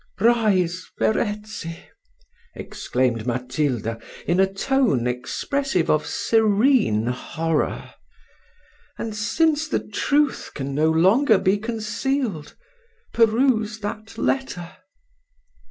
"Rise, 0.19 0.89
Verezzi," 0.97 1.77
exclaimed 2.55 3.27
Matilda, 3.27 3.99
in 4.25 4.39
a 4.39 4.51
tone 4.51 5.05
expressive 5.05 5.91
of 5.91 6.07
serene 6.07 7.05
horror: 7.05 7.93
"and 8.97 9.15
since 9.15 9.67
the 9.67 9.77
truth 9.87 10.53
can 10.55 10.73
no 10.73 10.89
longer 10.89 11.37
be 11.37 11.59
concealed, 11.59 12.55
peruse 13.13 13.77
that 13.81 14.17
letter." 14.17 14.75